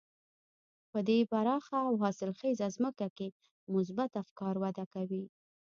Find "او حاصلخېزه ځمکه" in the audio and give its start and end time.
1.87-3.07